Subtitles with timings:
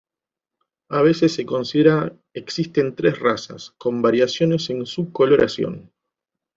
[0.89, 5.91] A veces se considera existen tres razas, con variaciones en su coloración.